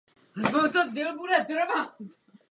[0.35, 1.67] Měl přezdívku Ken.